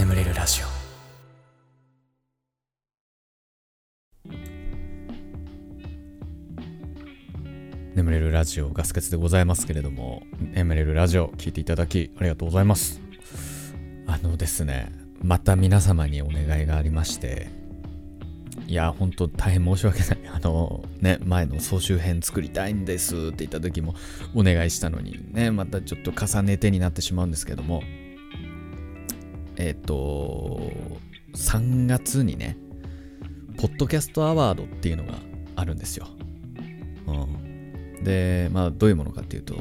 [0.00, 0.66] 眠れるラジオ
[7.94, 10.22] 眠れるラジオガス欠でございますけれども
[10.54, 13.02] 眠れるラジオ聞いていただきありがとうございます
[14.06, 14.90] あのですね
[15.20, 17.48] また皆様にお願いがありまして
[18.66, 20.18] いや、本当大変申し訳ない。
[20.32, 23.96] あの、ね、前の総集編作りたいんですって言った時も
[24.32, 27.82] お願いしたのにね、またちょっと重ねてになってしまうんですけども、
[29.60, 30.58] えっ、と、
[31.34, 32.56] 3月にね、
[33.58, 35.18] ポッドキャストアワードっていうのが
[35.54, 36.06] あるんですよ。
[37.06, 38.02] うん。
[38.02, 39.54] で、まあ、どういうものかっていうと、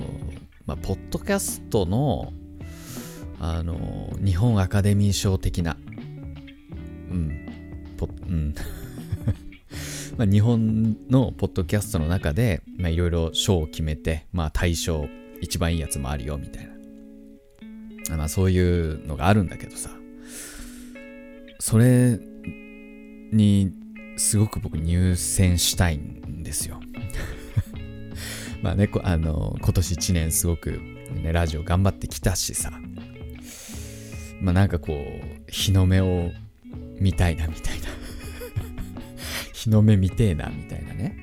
[0.65, 2.31] まあ、ポッドキャストの、
[3.41, 5.75] あの、日本アカデミー賞的な、
[7.11, 8.55] うん、ポうん、
[10.17, 15.09] まあ、日本のポッドキャストの中でまいろいろ賞を決めて、まあ、対象
[15.41, 16.71] 一番いいやつもあるよみたいな、
[18.17, 19.91] まあ、そういうのがあるんだけどさ。
[21.59, 22.17] それ
[23.33, 23.73] に
[24.17, 26.79] すごく僕入選したいんですよ。
[28.63, 30.81] まあねあの今年1年すごく、
[31.21, 32.71] ね、ラジオ頑張ってきたしさ。
[34.41, 36.31] まあなんかこう日の目を
[36.99, 37.87] 見たいなみたいな。
[39.53, 41.17] 日の目見てえなみたいなね、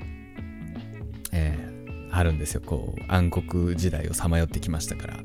[1.31, 2.61] えー、あるんですよ。
[2.63, 5.19] こう暗黒時代をさまよってきましたから。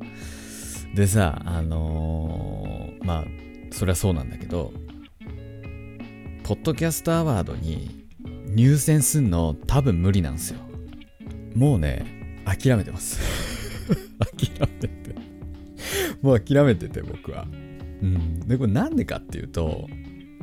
[0.95, 3.25] でさあのー、まあ
[3.71, 4.73] それはそうなんだけど
[6.43, 8.07] ポッドキャストアワードに
[8.49, 10.61] 入選すんの多分無理なんですよ。
[11.55, 13.21] もうね諦めてます。
[14.19, 15.15] 諦めて。
[16.21, 17.47] もう諦めてて僕は。
[18.03, 18.41] うん。
[18.41, 19.89] でこれなんでかっていうと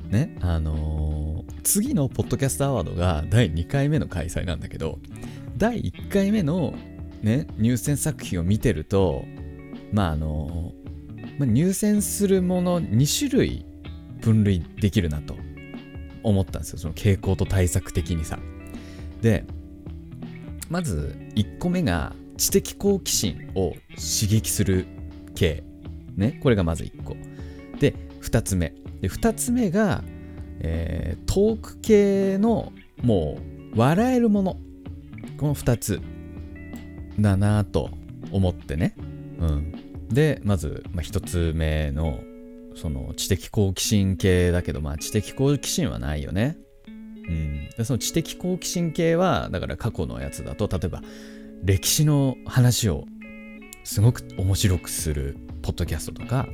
[0.08, 5.00] ねあのー、次のポッドキャストアワードが第2回目の開催なんだけど
[5.58, 6.74] 第1回目の
[7.22, 9.26] ね入選作品を見てると
[9.92, 10.74] まああの、
[11.40, 13.66] 入選するもの2種類
[14.22, 15.36] 分類できるなと
[16.24, 16.80] 思ったんですよ。
[16.80, 18.40] その傾向と対策的にさ。
[19.22, 19.46] で
[20.70, 24.86] まず1個目が知的好奇心を刺激する
[25.36, 25.64] 系。
[26.16, 27.16] ねこれがまず1個。
[27.80, 28.74] で2つ目。
[29.02, 30.04] で2つ目が、
[30.60, 33.38] えー、トーク系のも
[33.74, 34.58] う笑えるもの。
[35.38, 36.02] この2つ
[37.20, 37.92] だなと
[38.32, 38.96] 思ってね、
[39.40, 42.20] うん、でまず、まあ、1つ目の
[42.76, 46.58] その知的好奇心系だけどまあ知的好奇心はないよね。
[46.88, 51.02] うん、でその知的好奇心系はだから過去のやつだと例えば
[51.64, 53.06] 歴史の話を
[53.84, 56.48] すごく面白くするポッドキャストとか。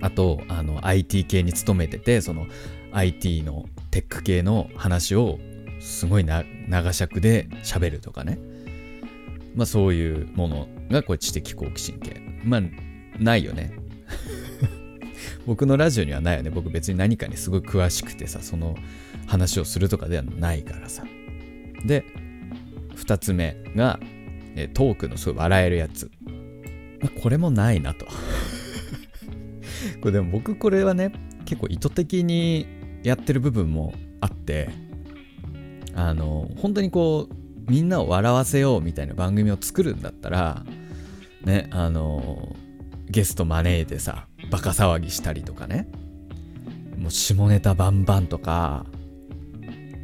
[0.00, 2.46] あとあの IT 系に勤めててその
[2.92, 5.40] IT のテック系の話を
[5.80, 8.38] すごい長尺で喋るとかね。
[9.54, 12.20] まあそういうものがこれ知的好奇心系。
[12.44, 12.62] まあ
[13.18, 13.72] ないよね。
[15.46, 16.50] 僕のラジオにはないよね。
[16.50, 18.76] 僕別に何かにすごい詳しくてさその
[19.26, 21.04] 話をするとかではないからさ。
[21.86, 22.04] で
[22.96, 24.00] 2つ目が
[24.56, 26.10] えトークのすごい笑えるやつ、
[27.00, 28.06] まあ、これもないなと。
[30.00, 31.12] これでも僕これはね
[31.44, 32.66] 結構意図的に
[33.02, 34.68] やってる部分もあって
[35.94, 40.64] あの本当にこうみんなを笑わせようみたいな番組を作るんだったら
[41.48, 42.54] ねあの
[43.06, 45.88] ゲスト招いてさバカ騒ぎしたりとかね
[46.96, 48.86] もう下ネタバンバンとか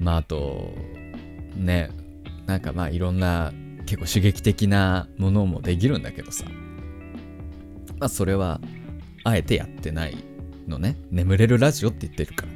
[0.00, 0.72] まああと
[1.56, 1.90] ね
[2.46, 3.52] なんかまあいろんな
[3.86, 6.44] 結構刺激的なものもできるんだけどさ
[7.98, 8.60] まあそれは
[9.24, 10.16] あえてやってない
[10.68, 10.96] のね。
[11.10, 12.52] 眠れるラジオって言ってるから。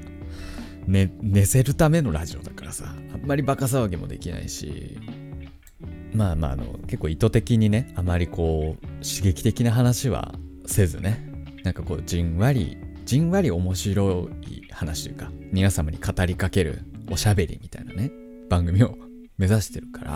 [0.87, 4.99] ね、寝せるためのラジオだからさ、あんまりバカ騒ぎもできないし、
[6.13, 10.35] まあまあ、あの、結構意図的にね、あまりこう、刺激的な話は
[10.67, 11.33] せずね、
[11.65, 18.11] なんかこう、じんわり、じんわり面白い話というか、皆様に語りかけるおしゃべりみたいなね、
[18.49, 18.97] 番組を
[19.37, 20.13] 目指してるから、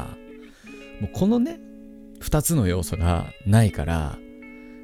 [1.01, 1.61] もうこのね、
[2.21, 4.19] 二つの要素がないから、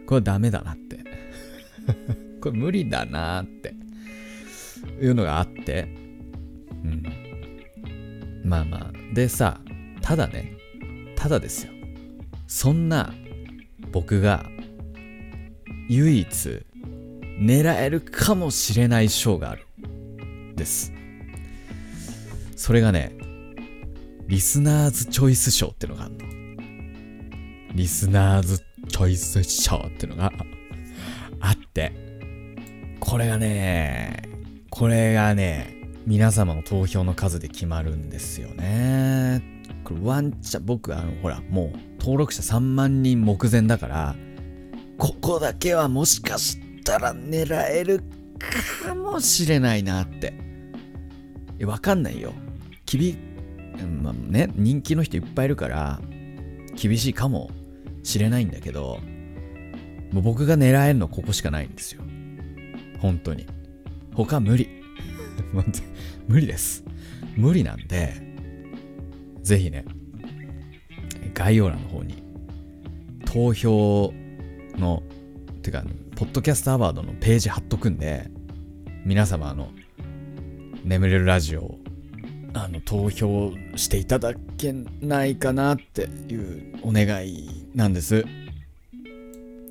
[0.07, 0.99] これはダメだなって
[2.41, 3.75] これ無理だなって
[5.00, 5.88] いうのがあって、
[6.85, 7.03] うん。
[8.44, 9.15] まあまあ。
[9.15, 9.61] でさ、
[10.00, 10.57] ただね、
[11.19, 11.73] ただですよ。
[12.47, 13.12] そんな
[13.91, 14.47] 僕が
[15.88, 16.65] 唯一
[17.41, 19.67] 狙えるかもしれない賞がある。
[20.55, 20.93] です。
[22.55, 23.17] それがね、
[24.29, 26.19] リスナーズチョイス賞ってのがあるの。
[27.75, 30.32] リスナーズチョイス賞ってのが
[31.41, 31.93] あって、
[33.00, 34.23] これがね、
[34.70, 35.75] これがね、
[36.06, 39.57] 皆様の投票の数で決まるんですよね。
[39.88, 44.17] これワンチャン、僕、あの、ほら、もう登録者3万人目前だから、
[44.99, 48.02] ここだけはもしかしたら狙える
[48.85, 50.35] かもしれないなって。
[51.58, 52.35] えわかんないよ。
[52.85, 53.17] 厳
[54.02, 56.00] まあね人気の人いっぱいいるから
[56.75, 57.50] 厳しいかも
[58.02, 58.99] しれないんだけど
[60.11, 62.02] もう僕が狙えるのここしかないんですよ。
[63.00, 63.46] 本当に。
[64.14, 64.69] 他無理。
[66.29, 66.84] 無理です。
[67.37, 68.28] 無理なんで
[69.49, 69.87] ぜひね
[71.33, 72.23] 概要欄の方に
[73.25, 74.12] 投票
[74.77, 75.03] の
[75.62, 75.85] てか
[76.17, 78.31] ポッドキャストアワードのページ貼っとくんで
[79.06, 79.71] 皆様の
[80.85, 81.77] 眠れるラジオ
[82.53, 88.27] あの投票していただけないかなっていうお願いなんです。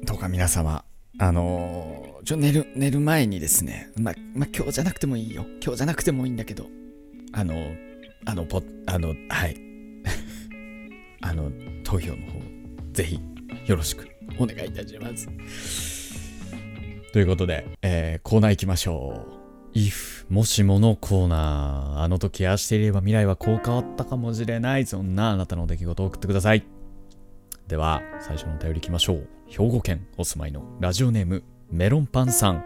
[0.06, 0.86] どうか皆様
[1.20, 5.46] あのちょ寝る寝る前にですねまま今日じゃなくてもいいよ。
[5.62, 6.66] 今日じゃなくてもいいんだけど
[7.34, 7.54] あの
[8.26, 9.67] あのポあのはい。
[11.28, 11.52] あの
[11.84, 12.40] 投票の方
[12.94, 13.20] ぜひ
[13.66, 14.08] よろしく
[14.40, 16.10] お願いいたします。
[17.12, 19.26] ということで、えー、コーナー行きましょ
[19.74, 19.78] う。
[19.78, 24.86] if もしものコーナーあの時ああしていれば未来はこう変わったかもしれない。
[24.86, 26.64] そんなあなたの出来事を送ってください。
[27.68, 29.28] では最初のお便りいきましょう。
[29.50, 32.64] 兵庫県お住まいのラジオネームメロンパンさん。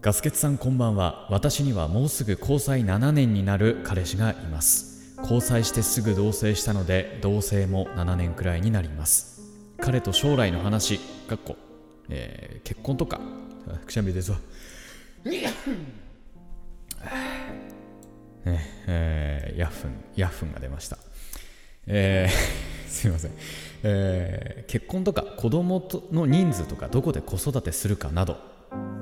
[0.00, 1.26] ガスケツさんこんばんは。
[1.30, 4.95] 私にはもうすぐ交際7年になる彼氏がいます。
[5.26, 9.42] 交際してすぐ同棲したので同棲も7年くらいになります。
[9.80, 11.56] 彼と将来の話かっこ、
[12.08, 13.20] えー、結婚とか
[13.84, 14.38] くしゃみですわ。
[18.44, 20.96] ええー、ヤフンヤフンが出ました。
[21.88, 23.32] えー、すいません。
[23.82, 28.38] えー、結婚とか子供の人数とかどこで子育てするかなど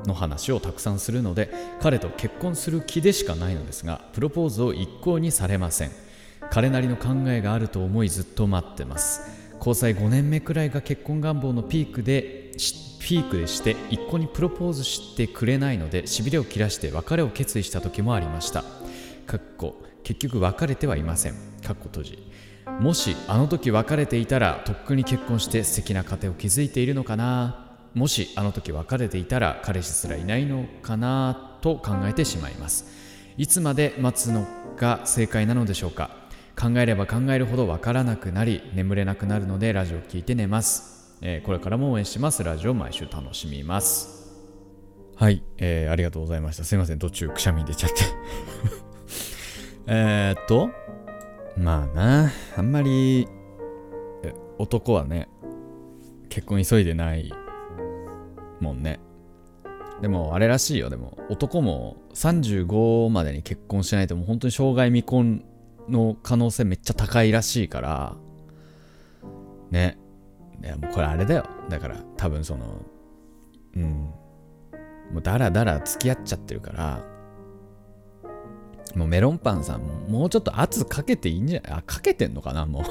[0.06, 6.03] の話をたくさんするので彼と結婚する気でしかないのですがプロポーズを一向にされません。
[6.50, 9.22] 彼なりの考えがあると思いずっと待ってます。
[9.58, 12.52] 交際5年目くらいが結婚願望のピークで
[13.00, 18.64] ピークでして一向にプロポーズしてくれないのでしびれを切らして別れを決意した時もありました。
[19.26, 21.34] かっこ結局別れてはいません。
[21.62, 22.30] かっこ閉じ。
[22.80, 27.76] もしあの時別れていたらとっくに結婚して素敵な家庭を築いているのかな。
[27.94, 32.86] もしあの時別れていたら彼氏すらいないのかなと考えてしまいます。
[33.36, 34.46] いつまで待つの
[34.76, 36.23] が正解なのでしょうか。
[36.56, 42.44] 考えれば考えるほど分からなくなり眠れなくなるのでラジオ聴いて寝ます、えー、これからも応援します。
[42.44, 44.32] ラジオ毎週楽しみます。
[45.16, 46.64] はい、えー、ありがとうございました。
[46.64, 46.98] すいません。
[46.98, 47.96] 途中くしゃみ出ちゃって。
[49.86, 50.70] えっと
[51.56, 52.30] まあな。
[52.56, 53.28] あんまり
[54.58, 55.28] 男はね
[56.28, 57.32] 結婚急いでない
[58.60, 59.00] もんね。
[60.00, 60.90] でもあれらしいよ。
[60.90, 65.44] でも男も35までに結婚しないともう本当に生涯未婚
[65.88, 68.16] の可能性めっちゃ高いらしいから
[69.70, 69.98] ね。
[70.62, 71.46] いやもうこれあれだよ。
[71.68, 72.82] だから多分その
[73.76, 74.10] うん。
[75.12, 77.04] もうだらだら付き合っちゃってるから
[78.96, 82.82] もうメロンパンさんもうちょっと圧かけていいんじゃないあかけてんのかなもう。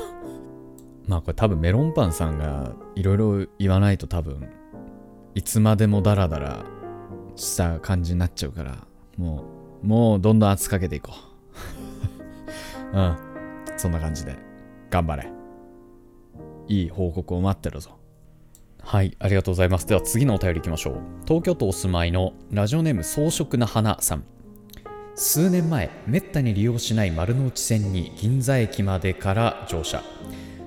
[1.10, 4.50] まあこれ多分メロンパンさんがいろいろ言わないと多分
[5.36, 6.66] いつまでもダラダラ
[7.36, 8.88] した感じになっちゃうから
[9.18, 9.44] も
[9.84, 11.33] うもうどんどん圧かけていこう。
[12.94, 13.18] うん。
[13.78, 14.36] そんな感じで。
[14.90, 15.28] 頑張れ。
[16.68, 18.00] いい報告を待ってるぞ。
[18.82, 19.16] はい。
[19.20, 19.88] ありがとうございます。
[19.88, 21.02] では次のお便りいきましょう。
[21.26, 24.24] 東京都お住まいのラジオネーム装飾な花さん。
[25.16, 30.02] 数年前めったに利用しない丸の内線に銀座駅までから乗車。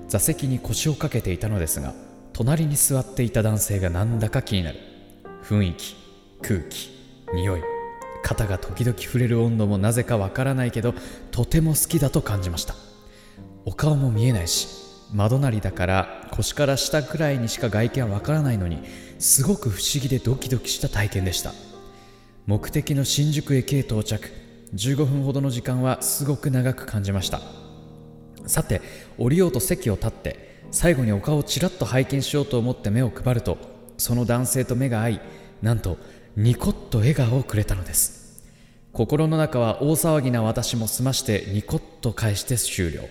[0.07, 1.93] 座席に腰をかけていたのですが
[2.31, 4.79] 隣に座っていた男性がなんだか気になる。
[5.43, 5.95] 雰囲気
[6.41, 6.89] 空気
[7.33, 7.76] 匂い。
[8.27, 10.93] 肩が時々触れる温度もなぜかわからないけど
[11.31, 12.75] とても好きだと感じました。
[13.63, 14.67] お顔も見えないし
[15.13, 18.83] 窓なりだから腰から下くらいにしか外見はわからないのに
[19.17, 21.53] すごく不思議でドキドキした体験でした。
[22.45, 24.29] 目的の新宿駅へ到着
[24.75, 27.39] 15分ほどの時間はすごく長く感じました。
[28.45, 28.81] さて
[29.17, 33.57] 降りようと席を立って最後にお顔をちらっと拝見しようと思って目を配ると
[33.97, 35.21] その男性と目が合い
[35.61, 35.97] なんと
[36.35, 38.16] ニコッと笑顔をくれたのです。
[38.97, 43.01] 心の中は大騒ぎな私も済ましてニコッと返して終了。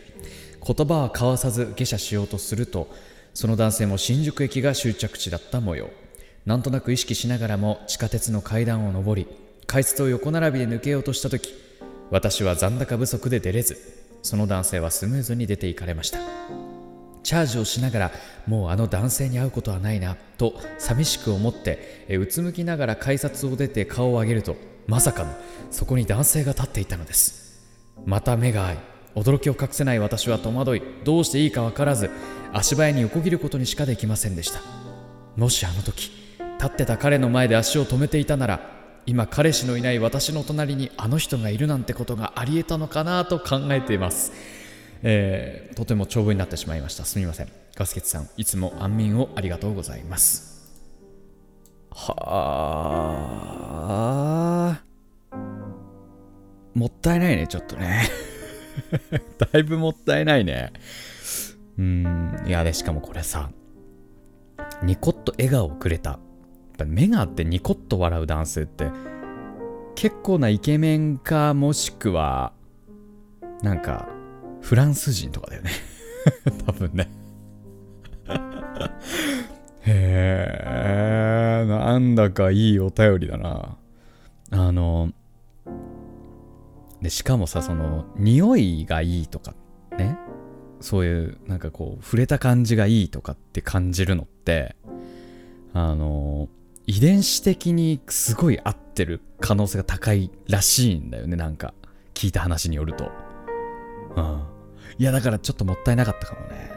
[0.67, 2.89] 言葉は交わさず下車しようとすると
[3.35, 5.91] その男性も新宿駅が終着地だった模様。
[6.45, 9.29] なんとなく意識しながらも地下鉄の階段を上り
[9.69, 11.55] 改札を横並びで抜けようとした時
[12.11, 13.79] 私は残高不足で出れず
[14.25, 16.19] その男性はスムーズに出て行かれました。
[17.23, 18.13] チャージをしながら
[18.49, 25.35] もうあの男性に会うことはないなと寂しく思ってうつむきながら改札を出て顔を上げるとまさかの
[25.71, 27.65] そこに男性が立っていたのです。
[28.05, 28.79] また目が合い
[29.15, 32.11] 驚きを隠せない私は戸惑いどうしていいか分からず
[32.53, 34.61] 足早に横切ることにしかできませんでした。
[35.37, 36.11] もしあの時
[36.59, 38.77] 立ってた彼の前で足を止めていたなら
[39.07, 44.33] 今彼氏のいない私の隣にあの人がいるなんてことがありえたのかなと考えています。
[45.03, 47.05] えー、とても長文になってしまいました。
[47.05, 47.49] すみません。
[47.77, 50.56] ガスケツさんいつも安眠をありがとうございます。
[51.97, 52.13] は
[55.31, 55.37] あ。
[56.75, 58.03] もったいないねちょっとね。
[59.53, 60.75] だいぶもったいないね。
[61.79, 63.51] うんいやでしかもこれさ
[64.83, 66.11] ニコッと笑顔をくれた。
[66.11, 66.21] やっ
[66.79, 68.91] ぱ目があってニコッと笑う男性って
[69.95, 72.53] 結構なイケメンかもしくは
[73.63, 74.07] なんか
[74.61, 75.71] フランス人とかだよね。
[76.67, 77.09] 多分ね。
[79.87, 83.77] へえなんだかいいお便りだな。
[84.51, 85.13] あの
[87.01, 89.55] でしかもさその匂いがいいとか
[89.97, 90.19] ね。
[90.81, 94.77] そういうなんかこう触れた感じがいいとかって感じるのって
[95.73, 96.49] あの
[96.87, 101.37] 遺伝子的にすごい合ってる可能性が高いらしいんだよね。
[101.37, 101.75] なんか
[102.15, 103.11] 聞いた話によると。
[104.17, 104.43] うん。
[104.99, 106.71] いやだからちょっともったいなかったかもね。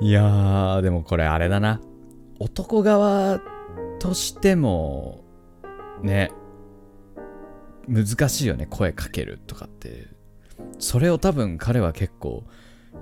[0.00, 1.80] いやーでもこれあれだな。
[2.38, 3.40] 男側
[3.98, 5.24] としても
[6.02, 6.30] ね
[7.88, 10.08] 難しいよね声かけるとかって。
[10.78, 12.44] それを多分彼は結構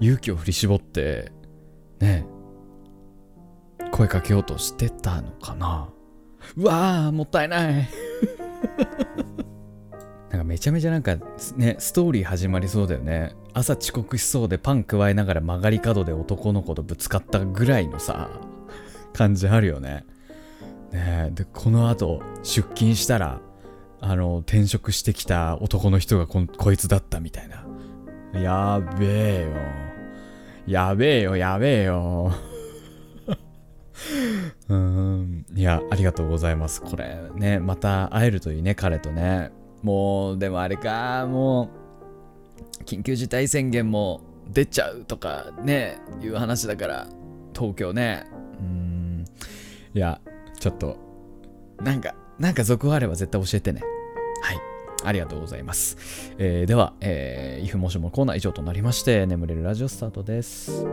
[0.01, 1.33] 勇気を振り絞って
[1.99, 2.27] ね
[3.93, 5.89] 声かけようとしてたのかな。
[6.57, 7.89] うわーもったいない。
[10.31, 11.17] なんかめちゃめちゃなんか
[11.57, 13.35] ねストーリー始まりそうだよね。
[13.53, 18.31] 朝遅刻しそうでパン加えながら曲がり角で男の子とぶつかったぐらいのさ
[19.13, 20.05] 感じあるよね。
[20.93, 23.41] ねでこの後出勤したら
[24.01, 27.67] あの転職してきた男の人がここいつだったみたいな。
[28.41, 29.49] やべえよ。
[30.67, 32.33] やべえよやべえよ。
[34.69, 35.45] うーん。
[35.57, 36.81] いやありがとうございます。
[36.81, 39.51] これねまた会えるといいね彼とね。
[39.83, 41.71] もうでもあれかも
[42.81, 47.09] う緊急事態宣言も出ちゃうとかねいう話だから
[47.55, 48.27] 東京ね
[48.61, 49.25] うん
[49.95, 50.21] いや
[50.59, 50.97] ちょっと
[51.83, 53.83] なんかなんか続報あれば絶対教えてね
[54.43, 54.59] はい
[55.05, 56.35] ありがとうございます。
[56.39, 60.87] えー、では、えー、イフモシモコーナー以上となりまして、眠れるラジオスタートです。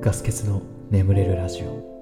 [0.00, 1.97] ガス欠の眠れるラジオ。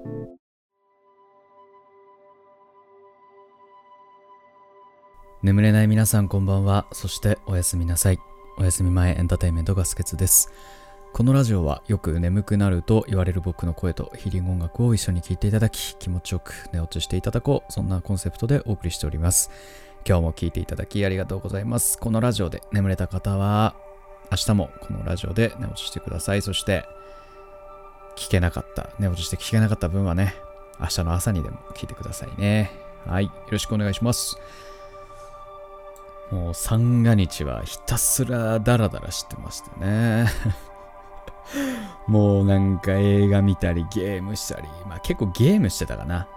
[5.43, 6.87] 眠れない皆さんこんばんは。
[6.91, 8.19] そしておやすみなさい。
[8.57, 10.51] おやすみ前エンターテインメントガス欠です。
[11.13, 19.49] このラジオはよく眠くなると言われる僕の声とヒーリング音楽を一緒に聴いていただき気持ちよく寝落ちしていただこうそんなコンセプトでお送りしております
[20.07, 23.75] 今日も聴いていただきありがとうございますこのラジオで眠れた方は
[24.31, 26.83] 明日もこのラジオで寝落ちしてくださいそして
[28.15, 30.35] 聞けなかった寝落ちして聞けなかった分はね
[30.79, 32.71] 明日の朝にでも聞いてくださいね
[33.07, 34.37] はいよろしくお願いします
[36.31, 40.27] もう三が日はひたすらダラダラしてましたね。
[42.07, 46.27] もうなんか映画見たりゲームしたり、まあ結構ゲームしてたかな。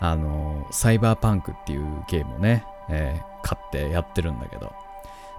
[0.00, 4.72] あの、サイバーパンクっていうゲームをね、えー、買ってやってるんだけど、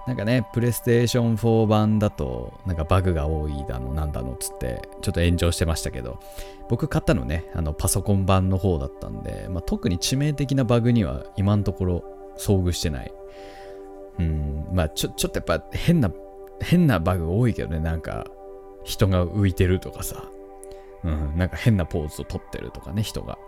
[0.06, 6.18] なんかね、プレイステーション4版だと、なんかバグが多いだの、なんだのっつって、ちょっと炎上してましたけど、
[6.68, 13.12] 僕買ったのね、あのパソコン版の方だったんで、まあ、特に致命的なバグには今のところ遭遇してない。
[14.18, 16.10] うん、まあちょ、ちょっとやっぱ変な、
[16.60, 18.26] 変なバグ多いけどね、なんか、
[18.84, 20.24] 人が浮いてるとかさ、
[21.04, 23.38] うん、なんか変なポーズをとってるとかね、人が。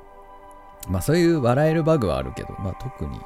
[0.88, 3.18] まあそういう笑えるバグはあるけど、まあ特に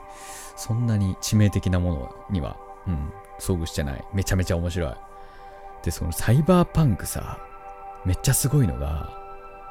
[0.56, 2.56] そんなに致命的なものには、
[2.86, 4.04] うん、遭遇してない。
[4.12, 4.94] めちゃめちゃ面白い。
[5.82, 7.38] で、そのサイバーパンクさ、
[8.04, 9.10] めっちゃすごいのが、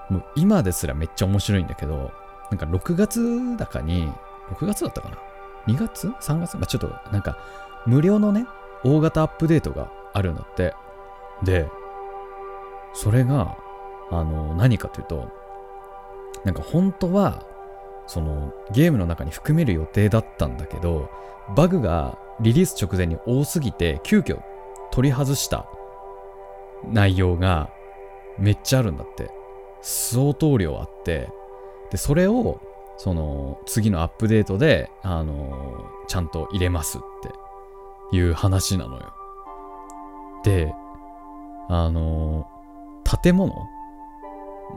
[0.10, 2.12] もう今ですらめっちゃ面白いんだけど、
[2.52, 4.12] なんか6月だかに、
[4.52, 5.18] 6月だったかな
[5.67, 6.57] ?2 月 ?3 月？
[6.57, 7.38] まあちょっとなんか
[7.86, 8.45] 無料のね、
[8.84, 10.74] 大型アップデートがあるんだって。
[11.43, 11.69] で、
[12.93, 13.57] それが、
[14.12, 15.29] あの、何かというと、
[16.43, 17.43] なんか本当は、
[18.07, 21.10] そのゲームの中に含める予定だったんだけど、
[21.55, 24.41] バグがリリース直前に多すぎて、急遽
[24.91, 25.67] 取り外した
[26.88, 27.69] 内容が
[28.38, 29.29] めっちゃあるんだって。
[29.81, 31.29] 相当量あって、
[31.91, 32.60] で、それを、
[32.98, 37.02] その次のアップデートで、あのちゃんと入れますっ
[38.12, 39.14] ていう話なのよ。
[40.44, 40.74] で、
[41.70, 42.48] あの
[43.22, 43.54] 建物？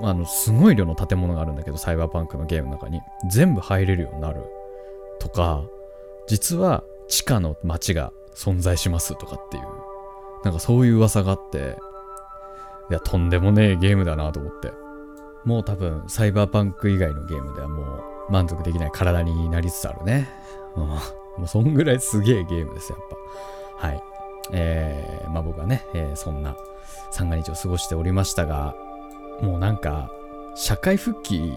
[0.02, 3.00] あの、すごい量の建物があるんだけど、サイバーパンクのゲームの中に。
[3.30, 4.44] 全部入れるようになる。
[5.18, 5.62] とか、
[6.28, 9.64] 実は地下の街が存在しますとかっていう、
[10.44, 11.78] なんかそういう噂があって、
[12.90, 14.72] いや、とんでもねえゲームだなと思って。
[15.48, 17.82] もう多分、サイバーパンク以外のゲームではも
[18.28, 20.28] う満足できない体になりつつあるね。
[20.76, 20.86] うん。
[20.88, 20.98] も
[21.44, 23.00] うそんぐらいすげえゲームです、やっ
[23.80, 23.88] ぱ。
[23.88, 24.02] はい。
[24.52, 26.54] えー、まあ僕はね、えー、そんな
[27.12, 28.74] 三が日を過ごしておりましたが、
[29.40, 30.10] もうなんか、
[30.54, 31.50] 社会復帰、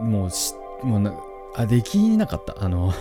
[0.00, 1.12] もうし、もうな、
[1.54, 2.64] あ、できなかった。
[2.64, 2.94] あの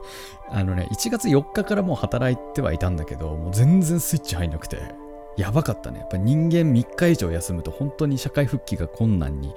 [0.50, 4.94] あのね、1月4日からもう働いてはいたんだけど、もう全然スイッチ入んなくて、
[5.36, 6.00] やばかったね。
[6.00, 9.52] やっぱ人間3日以上休むと本当に社会復帰が困難に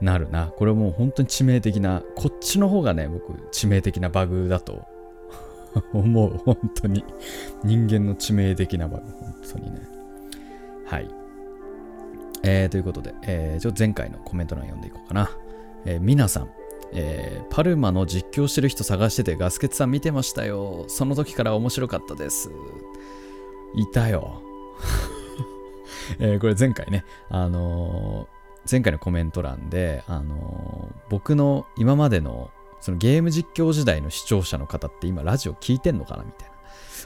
[0.00, 0.46] なるな。
[0.56, 4.82] これもう本当に致命的な、こっちの方がね、僕、致命的なバグだと
[5.92, 6.38] 思う。
[6.44, 7.04] 本当に。
[7.62, 9.04] 人間の致命的なバグ。
[9.20, 9.80] 本当にね。
[10.86, 11.08] はい。
[12.42, 15.30] えー、ということで、えー、ちょ前回のコメント欄読んでいこうかな。
[15.84, 16.50] えー、皆さん、
[16.92, 20.84] えー、パルマの実況してる人探しててガスケツさん見てましたよ。
[20.88, 22.50] その時から面白かったです。
[23.74, 24.42] いたよ。
[26.18, 36.54] え、これ前回ね、あのー、前回のコメント欄で、あのー、僕の今までのそのゲーム実況時代の視聴者の方って今ラジオ聞いてんのかなみたいな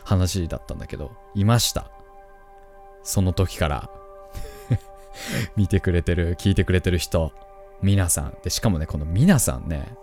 [0.04, 1.90] 話だったんだけど、いました。
[3.02, 3.90] その時から
[5.54, 7.33] 見てくれてる、聞いてくれてる人。
[7.83, 8.37] 皆さん。
[8.42, 9.97] で、しかもね、この皆さんね、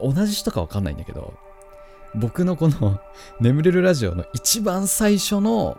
[0.00, 1.34] 同じ人かわかんないんだけど、
[2.14, 2.98] 僕のこの
[3.40, 5.76] 眠れるラジオの一番最初の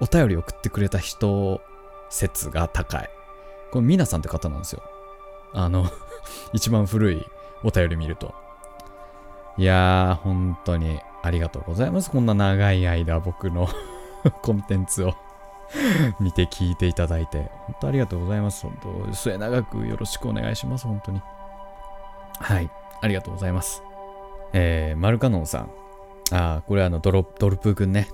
[0.00, 1.60] お便り送ってくれた人
[2.08, 3.10] 説が高い。
[3.70, 4.82] この皆さんって方なんですよ。
[5.52, 5.86] あの
[6.52, 7.26] 一番古い
[7.62, 8.34] お便り見ると。
[9.56, 12.10] いやー、本当にありがとうございます。
[12.10, 13.68] こんな長い間僕の
[14.42, 15.14] コンテンツを
[16.18, 18.62] 見て聞いていただいて、本当ありがとうございます。
[18.62, 20.86] 本当、末永くよろしくお願いします。
[20.86, 21.20] 本当に。
[22.40, 22.70] はい、
[23.02, 23.82] ありがとうございます。
[24.52, 25.70] えー、マルカノンさん。
[26.32, 28.08] ああ、これあのドロ、ドルプーくんね。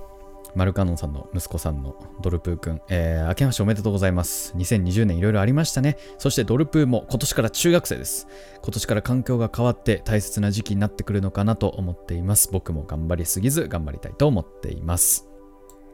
[0.57, 2.81] マルカノンさんの息子さんのドルプーくん。
[2.89, 4.55] えー、明けましておめでとうございます。
[4.57, 5.99] 2020年いろいろありましたね。
[6.17, 8.27] そしてドルプーも今年から中学生です。
[8.63, 12.49] 今年から環境が変わって大切な時期になってくるのかなと思っています。
[12.51, 15.27] 僕も頑張りすぎず頑張りたいと思っています。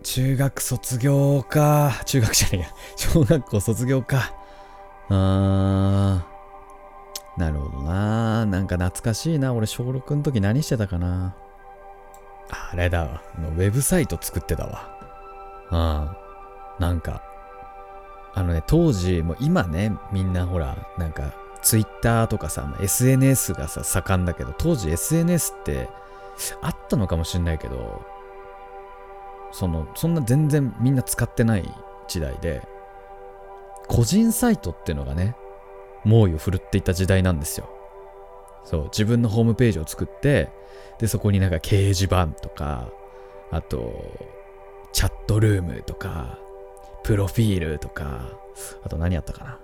[0.02, 2.02] 中学卒業か。
[2.06, 2.68] 中学じゃないや。
[2.96, 4.34] 小学校卒業か。
[5.10, 7.40] あー。
[7.40, 8.46] なるほどな。
[8.46, 9.54] なんか懐かしいな。
[9.54, 11.36] 俺小6の時何してたかな。
[12.50, 13.22] あれだわ。
[13.38, 14.90] ウェブサイト作ってたわ。
[15.72, 16.84] うん。
[16.86, 17.24] なんか、
[18.34, 25.90] あのね、当時、もう今ね、みんなほら、なんか、ツイッターとかさ、SNS がさ、盛んだけど、当時 SNS って
[26.62, 28.02] あったのかもしんないけど、
[29.54, 31.72] そのそんな全然みんな使ってない
[32.08, 32.68] 時代で
[33.88, 35.36] 個人サイトっていうのがね
[36.04, 37.70] 猛威を振るっていた時代なんですよ
[38.66, 40.50] そう自分のホームページを作って
[41.00, 42.90] でそこになんか掲示板とか
[43.52, 44.30] あと
[44.94, 46.38] チャットルームとか
[47.04, 48.30] プロフィールとか
[48.84, 49.60] あと何やったかな。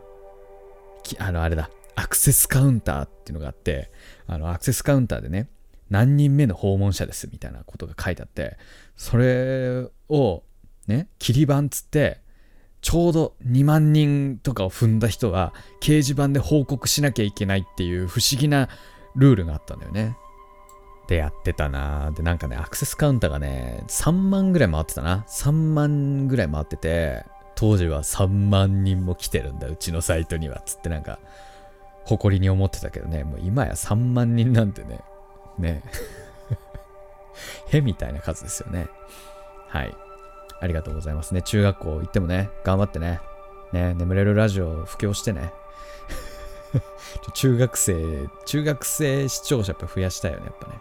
[1.20, 1.70] あのあれだ。
[1.96, 3.92] アクセスカウンターっていうのがあって
[4.26, 5.50] あのアクセスカウンターでね
[5.90, 8.58] 何人目の訪問者ですみたいなことが書いてあって、
[8.96, 10.44] それを
[10.88, 12.22] ね、切り板つって、
[12.82, 18.70] ちょうど2万人とかを踏んだ人は掲示板で報告しなきゃいけないっていう不思議な
[19.16, 20.16] ルールがあったんだよね。
[21.08, 25.26] でやってたなで、なんかね、アクセスカウンターがね、3万ぐらい回ってたな。
[25.28, 30.62] 3万ぐらい回ってて、当時は3万人も来てるんだ、うちのサイトには。
[30.66, 31.20] つってなんか、
[32.06, 35.00] 誇りに思ってたけどね、もう今や3万人なんてね、
[35.58, 35.82] ね。
[37.70, 38.88] へみたいな数ですよね。
[39.68, 39.96] はい。
[40.60, 41.42] ありがとうございますね。
[41.42, 43.22] 中学校行ってもね、頑張ってね。
[43.72, 45.54] ね、眠れるラジオ布教してね。
[47.34, 50.80] 中学生、中学生視聴者やっぱ増やしたいよね、やっぱね。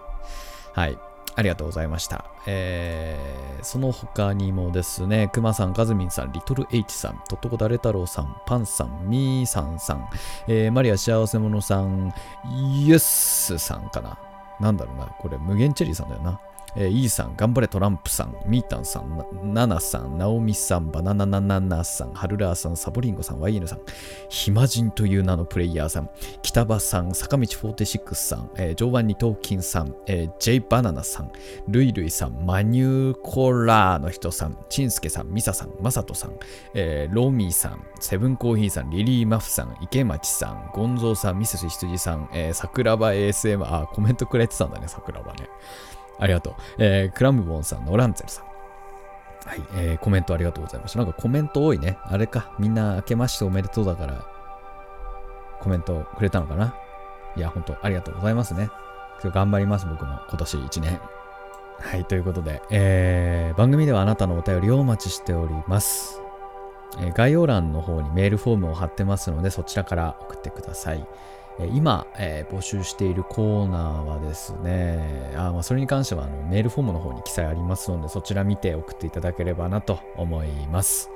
[0.72, 0.98] はい。
[1.38, 2.24] ありがとうございました。
[2.46, 10.08] えー、その他にもですね、くまさん、かずみんさん、リトル H さん、とっとこだれ太郎さん、パンさん、みーさんさん、
[10.48, 12.12] えー、マリア幸せ者さん、
[12.44, 14.18] イエスさんかな。
[14.58, 16.40] なんだろうな、これ無限チェリーさんだよな。
[16.76, 23.80] えー、イーさん、頑張れトランプさん、ミータンさん、ナナさん、ナオミさん、バナナナナナさん、ハルラーさん、サボリンゴさん、ワイエヌさん、
[24.28, 26.10] ヒマジンという名のプレイヤーさん、
[26.42, 31.32] 北場さん、坂道46さん、えー、ジョーバンニトーキンさん、えー、ジェイバナナさん、
[31.68, 36.38] ルイルイさん、マニューコラーの人さん、チンスケさん、ミサさん、マサトさん、
[36.74, 45.48] えー、ロミーさん、セブンコーヒーさん、リリーマフさん、池町さん、ゴンゾーさん、ミセス羊さん、えー、桜庭 ASM、あ、コメントくれてたんだね、桜庭ね。
[46.18, 46.54] ありがとう。
[46.78, 48.44] えー、クラムボンさん、ノランツェルさん。
[49.48, 50.98] はい、えー、コメントありがとうございました。
[50.98, 51.98] なんかコメント多いね。
[52.04, 54.24] あれか、みんな明けましておめでとうだから、
[55.60, 56.74] コメントくれたのかな
[57.36, 58.68] いや、ほんとありがとうございますね。
[59.22, 61.00] 今日頑張ります、僕も今年1年。
[61.80, 66.20] はい、ということで、えー、番組ではあなたのお便りをお待ちしております。
[66.98, 71.06] えー概要欄の方にメールフォームを貼ってますのでそちらから送ってください。
[71.66, 81.10] 今、えー、募集しているコーナーはですね、あまあ、それに関してはあのメールフォームの方に記載ありますのでそちら見て送っていただければなと思います。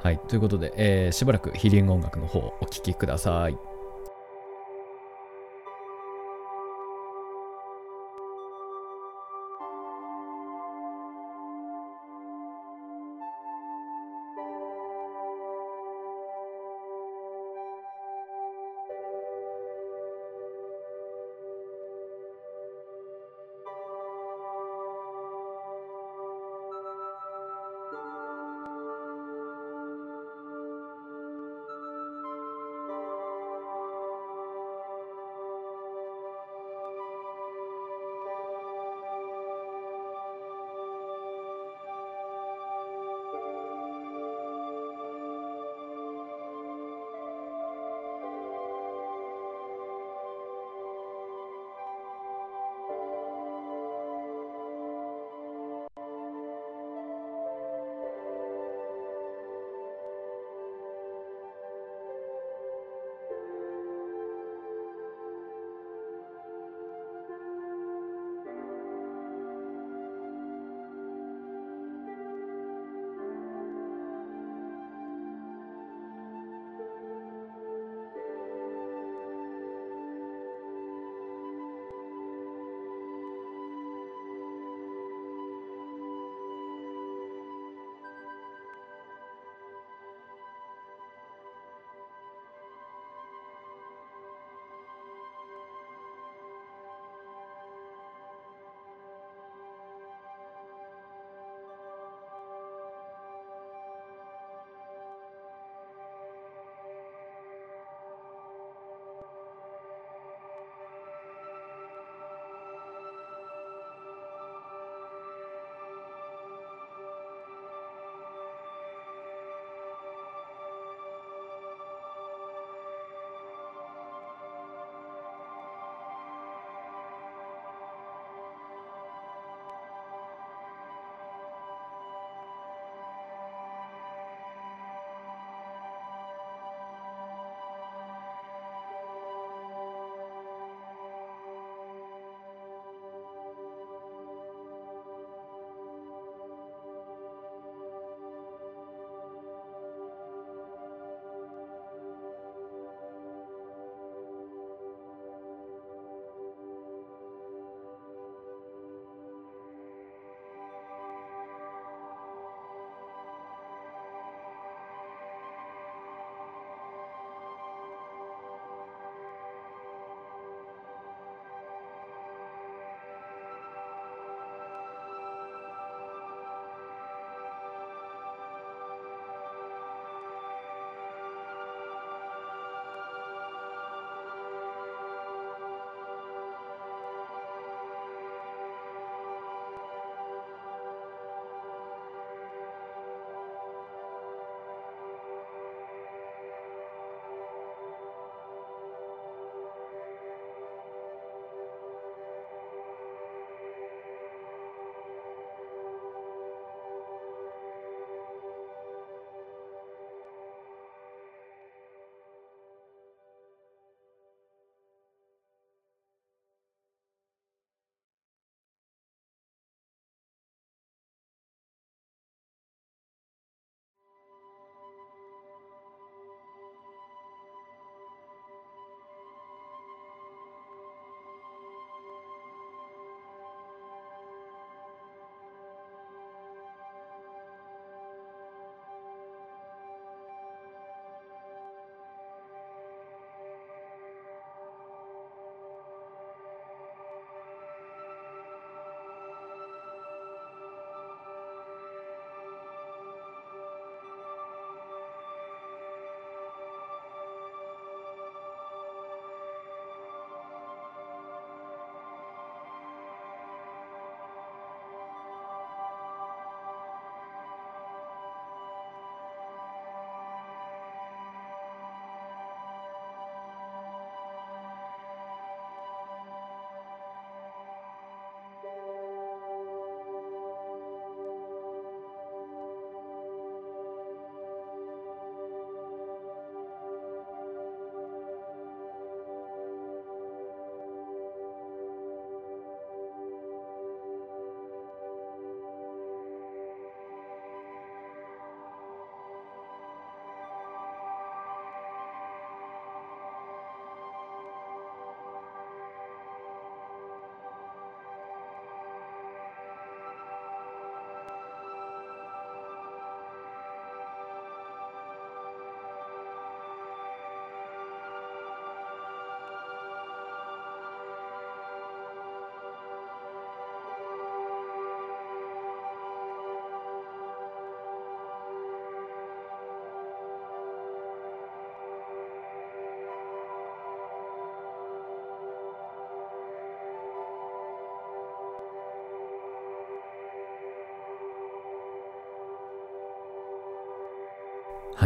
[0.00, 3.75] はい、ということで、えー、しばらくヒーリング音楽の方お聴きください。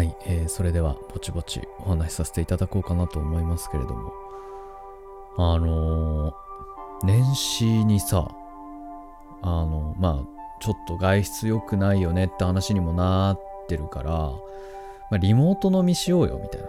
[0.01, 4.15] はい、えーそれではぼちぼちお話しさせていただこうかなと思いますけれども。
[5.37, 6.35] あのー
[7.05, 8.31] 年始にさ
[9.43, 14.39] あのまあちょっと外出良くないよねって話にもなってるから、ま
[15.13, 16.67] あ、リモート飲みしようよみたいな。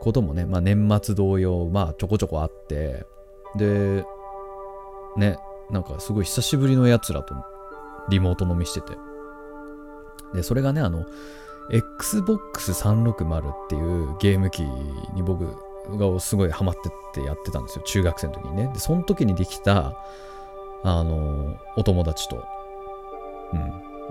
[0.00, 3.04] こともね、まあ、年末同様まあちょこちょこあって。
[3.56, 4.04] で
[5.16, 5.36] ね
[5.68, 7.34] なんかすごい久しぶりのやつらと
[8.08, 8.96] リモート飲みしてて。
[10.32, 11.04] でそれがねあの
[11.70, 14.62] Xbox360 っていうゲーム機
[15.14, 15.46] に僕
[15.96, 17.82] がすごいハマってってやってたんですよ。
[17.84, 18.70] 中学生の時にね。
[18.72, 19.94] でその時にできた
[20.82, 22.44] あのお友達と、
[23.52, 23.56] う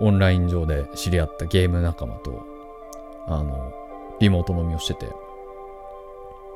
[0.03, 2.45] ん、オンライン上で知り合ったゲーム仲間と
[3.27, 3.73] あの
[4.19, 5.07] リモート飲みをしてて。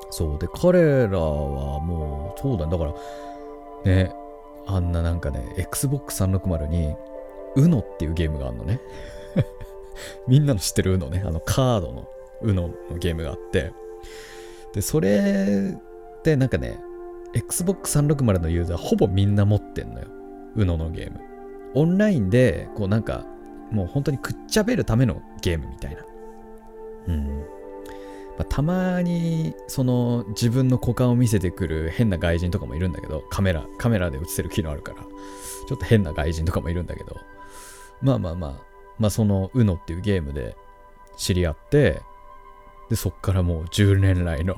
[0.10, 0.40] そう。
[0.40, 2.72] で彼らはもうそうだね。
[2.72, 2.94] だから
[3.84, 4.16] ね
[4.68, 6.96] あんななんかね Xbox360 に
[7.56, 8.82] UNO っていうゲームがあるのね。
[10.28, 11.24] みんなの知ってる UNO ね。
[11.26, 12.08] あのカードの
[12.42, 13.72] UNO のゲームがあって。
[14.74, 16.80] でそれってなんかね
[17.34, 20.08] Xbox360 のユーザーほぼみんな持ってんのよ。
[20.56, 21.20] UNO のゲーム。
[21.74, 23.26] オンラインでこうなんか
[23.72, 26.06] もう本当にくっちゃべるためのゲームみたいな。
[27.08, 27.46] うん。
[28.38, 37.16] まあ、たまにその自分の股間を見せてくる変な外人とかもいるんだけどカメラカメラで映せる機能あるからちょっと変な外人とかもいるんだけど。
[38.02, 40.56] まあまあまあまあその UNO っていうゲームで
[41.18, 42.02] 知り合って
[42.90, 44.58] でそっからもう10年来の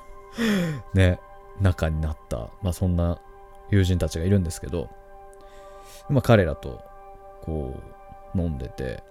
[0.94, 1.20] ね
[1.60, 2.50] 仲になった。
[2.62, 3.18] まあそんな
[3.70, 4.90] 友人たちがいるんですけど
[6.10, 6.82] まあ彼らと
[7.42, 7.74] こ
[8.34, 9.02] う飲んでて。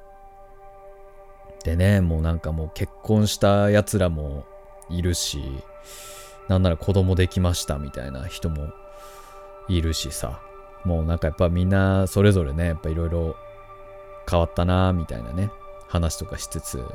[1.63, 4.45] でねもうなんかもう結婚したやつらも
[4.87, 5.41] いるし
[6.47, 8.69] なんなら子供できましたみたいな人も
[9.67, 10.41] いるしさ。
[10.83, 13.35] もうなんかやっぱみんなそれぞれねやっぱいろいろ
[14.29, 15.51] 変わったなみたいなね
[15.87, 16.85] 話とかしつつ、ま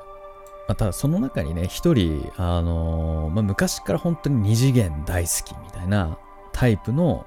[0.69, 6.19] あ、ただその中にね一人あのーまあ、昔から本当に二次元大好きみたいな
[6.53, 7.27] タイプの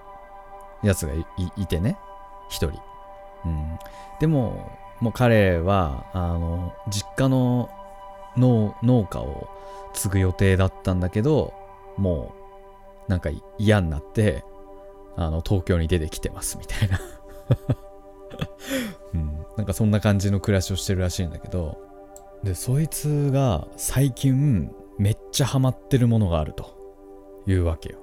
[0.84, 1.14] やつが
[1.58, 1.98] いてね
[2.50, 2.80] 一人、
[3.46, 3.80] うん、
[4.20, 7.70] でももう彼はあの実家の
[8.38, 9.48] 農家を
[9.94, 11.54] 継ぐ予定だったんだけど
[11.98, 12.34] も
[13.08, 14.44] うなんか嫌になって
[15.16, 17.00] あの東京に出てきてますみたいな、
[19.64, 21.78] なんかそんな感じの暮らしをしてるらしいんだけど
[22.44, 26.76] でそいつが最近めっちゃハマってるものがあると
[27.48, 28.00] いうわけよ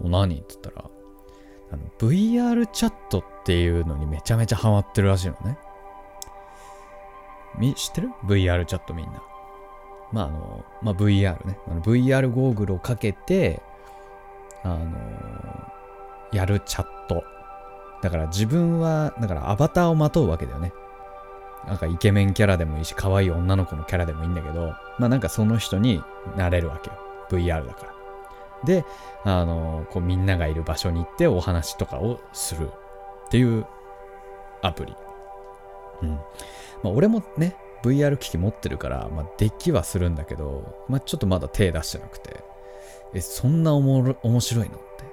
[0.00, 0.36] 何？
[0.36, 0.88] って言ったら
[1.72, 5.58] あの VR チャットっていうのにめちゃめちゃハマってるらしいのね
[7.58, 9.20] み知ってる ?VR チャットみんな。
[10.12, 11.58] まああの、まあ VR ね。
[11.68, 13.62] あの VR ゴーグルをかけて、
[14.64, 14.90] あの
[16.32, 17.22] やるチャット。
[18.02, 20.72] だから自分は、だからアバターをまとうわけだよね。
[21.66, 26.02] なんかイケメンキャラでもいいし、可愛い女の子のキャラでもいいんだけど、まあなんかその人に
[26.36, 26.98] なれるわけよ。
[27.30, 27.94] VR だから。
[28.64, 28.84] で、
[29.24, 32.68] あのこうみんながいる場所に行ってお話とかをする
[33.26, 33.66] っていう
[34.62, 34.94] アプリ。
[36.02, 36.10] うん。
[36.10, 36.18] ま
[36.84, 42.42] あ、俺もね、VR 機器持ってるから、まあ、できはするんだけど、まあ、ちょっとまだ手出してなくて、
[43.14, 45.04] え、そんなおも面白いのって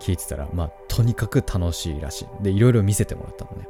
[0.00, 2.42] 聞いてたら、まあ、とにかく楽しいらしい。
[2.42, 3.68] で、いろいろ見せてもらったのね。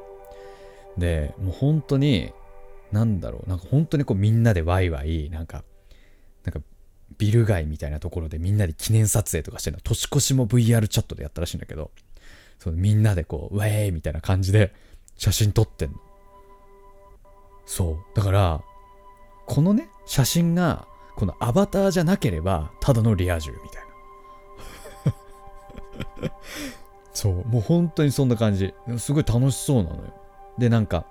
[0.96, 2.32] で、もう本当に、
[2.92, 5.64] なんだろう、なんか本当にこうみんなでワイワイ、なんか、
[6.44, 6.60] なんか
[7.18, 9.80] ビル街みたいなところでみんなで記念撮影とかしてるの。
[9.82, 11.90] 年越しも VR チャットでやったらしいんだけど、
[12.58, 14.72] そうみんなでこう、ウェーイみたいな感じで
[15.16, 15.96] 写真撮ってんの。
[17.66, 18.16] そう。
[18.16, 18.62] だから、
[19.46, 23.82] このね、写真が、このアバターじゃなければ、ただのリア充みたい
[26.22, 26.30] な。
[27.14, 27.44] そう。
[27.46, 28.74] もう本当にそんな感じ。
[28.98, 30.23] すごい楽しそうなのよ。
[30.58, 31.04] で、なんか、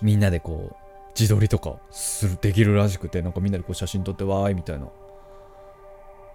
[0.00, 0.76] みんなでこう、
[1.18, 4.88] 自撮りとかする、できるらしくて、なんかみんなでこう写真撮ってわーいみたいな。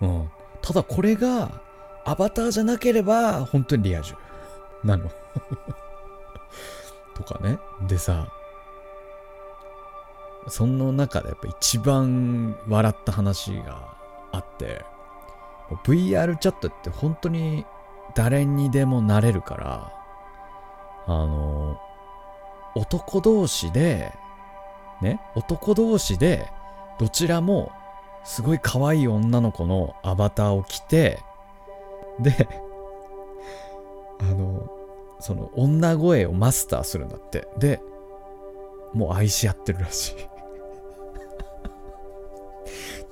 [0.01, 0.29] うん。
[0.61, 1.61] ただこれが、
[2.05, 4.15] アバターじゃなければ、本当にリア充。
[4.83, 5.09] なの。
[7.15, 7.59] とかね。
[7.87, 8.31] でさ、
[10.47, 13.95] その中でやっぱ一番笑った話が
[14.31, 14.85] あって、
[15.83, 17.65] VR チャットって本当に
[18.15, 19.91] 誰にでもなれるから、
[21.07, 21.77] あの、
[22.77, 24.13] 男同士で、
[25.01, 26.49] ね、男同士で、
[26.99, 27.71] どちらも
[28.23, 31.19] すごい可愛い女の子のアバターを着て、
[32.19, 32.47] で、
[34.19, 34.69] あの、
[35.19, 37.47] その女声をマスターするんだって。
[37.57, 37.79] で、
[38.93, 40.15] もう愛し合ってるらしい。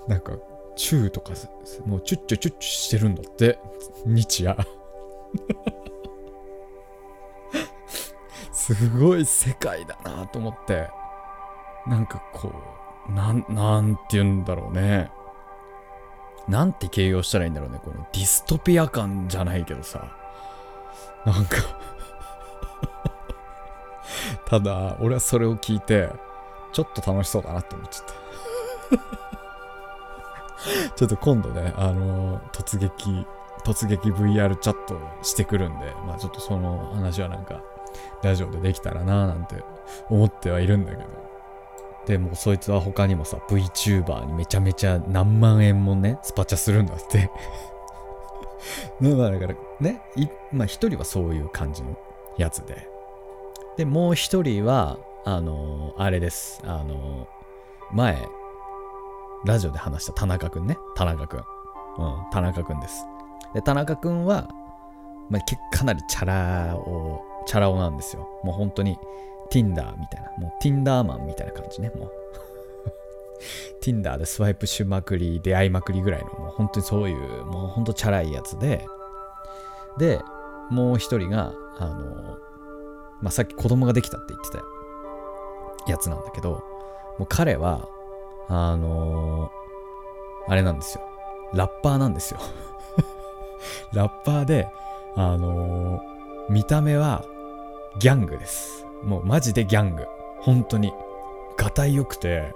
[0.09, 0.33] なんか、
[0.75, 1.31] チューとか、
[1.85, 3.59] もうチュッチュチュッチュしてるんだって。
[4.05, 4.57] 日夜。
[8.65, 10.89] すごい世界だなと思って。
[11.85, 12.51] なんかこ
[13.07, 15.11] う、なん、なんて言うんだろうね。
[16.47, 17.79] なんて形容したらいいんだろうね。
[17.83, 20.17] このディストピア感じゃないけどさ。
[21.25, 21.57] なんか
[24.47, 26.09] ただ、俺はそれを聞いて、
[26.71, 28.13] ちょっと楽しそうだなって思っちゃった。
[30.95, 33.27] ちょっと今度ね、あの、突撃、
[33.63, 37.61] 突撃 VR チャットしてくるんで、まあちょっとその話はなんか、
[38.23, 39.55] ラジオでできたらななんて
[40.09, 41.25] 思ってはいるんだけど。
[42.05, 47.31] でもそいつは他にもさ、VTuber にめちゃめちゃ何万円もね、スパチャするんだって
[49.01, 50.01] だからね、
[50.51, 51.97] まあ一人はそういう感じの
[52.37, 52.87] やつで。
[53.77, 56.61] で、もう一人は、あのー、あれです。
[56.63, 58.27] あのー、前、
[59.45, 60.77] ラジオで話した田中くんね。
[60.95, 61.39] 田中くん。
[61.39, 61.45] うん、
[62.31, 63.05] 田中くんです。
[63.53, 64.49] で、田中くんは、
[65.29, 68.27] まあ、かなりチャラを、チャラ男なんですよ。
[68.43, 68.97] もう本当に、
[69.51, 70.31] Tinder みたいな。
[70.39, 71.91] もう Tinder マンみたいな感じね。
[71.95, 72.11] もう
[73.81, 78.85] Tinder でスワイプしまくり、出会いまくりぐらいの、もう本当にそういう、もう本当チャラいやつで、
[79.97, 80.19] で、
[80.69, 82.37] もう一人が、あの、
[83.21, 86.63] まあ、さっき子供ができたって言ってたやつなんだけど、
[87.17, 87.87] もう彼は、
[88.47, 89.51] あの、
[90.47, 91.03] あれなんですよ。
[91.53, 92.39] ラッパーなんですよ。
[93.93, 94.67] ラッパーで、
[95.15, 96.01] あの、
[96.49, 97.23] 見た目は
[97.99, 98.85] ギャングです。
[99.03, 100.05] もうマジでギャング。
[100.39, 100.93] 本当に。
[101.57, 102.53] がたい良くて、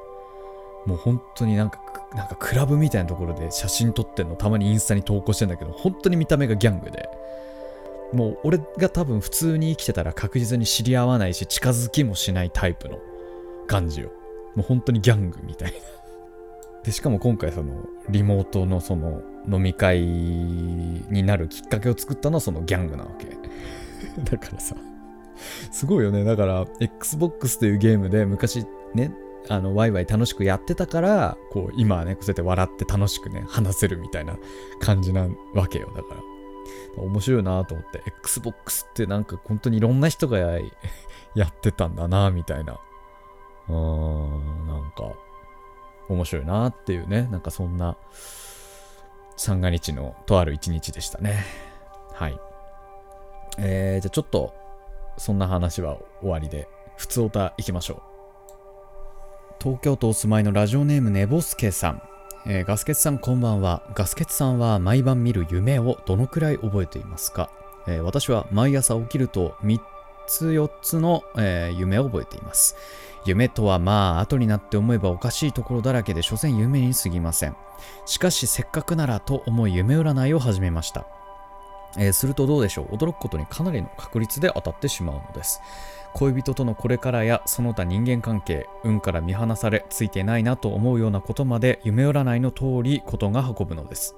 [0.86, 1.80] もう本当になんか、
[2.14, 7.10] なんかクラブみたいなところで写真撮ってんのたまにインスタに投稿してんだけど、本当に見た目がギャングで。
[8.14, 12.98] もう俺が多分普通に生きてたら確実に知り合わないし近づきもしないタイプの
[13.68, 14.10] 感じよ。
[14.56, 15.78] もう本当にギャングみたいな。
[16.84, 23.28] で、しかも今回そのリモートのその飲み会になるきっかけを作ったのはそのギャングなわけ。
[24.24, 24.76] だからさ、
[25.72, 26.24] すごいよね。
[26.24, 29.14] だから Xbox というゲームで昔ね、
[29.48, 34.38] あのワイワイ楽しくやってたからこう今はねこうやって笑って楽しくね話せるみたいな
[34.80, 36.22] 感じなわけよだから
[36.98, 42.80] 面白いなと思って、Xbox ってなんか本当にいろんな人がやってたんだな、みたいな。
[43.70, 45.14] うーん、なんか、
[46.10, 47.98] 面白いなっていうね、なんかそんな、
[49.38, 51.46] 三が日のとある一日でしたね。
[52.14, 52.40] はい。
[53.58, 54.54] えー、じゃあちょっと、
[55.20, 58.10] そんな話は終わりで、普通歌いきましょう。
[59.62, 62.02] 東京都お住まいのラジオネームねぼすけさん。
[62.46, 63.84] えー、ガスケツさんこんばんは。
[63.94, 67.52] ガスケツさんは毎晩見る夢をどのくらい覚えていますか、
[67.86, 69.80] えー、私は毎朝起きると3
[70.28, 72.78] つ4つの、えー、夢を覚えています。
[73.26, 77.58] 夢とはまあ後になって思えばおかしいところだらけで所詮夢に過ぎません。
[78.06, 81.06] しかしせっかくならと思い夢占いを始めました。
[81.98, 82.96] えー、するとどうでしょう？
[82.96, 85.62] 驚くことにかなりの確率で当たってしまうのです。
[86.14, 94.16] 恋人とのこれからやその他人間関係運から見放されついてないなと思うようなことまで夢占いの通りことが運ぶのです。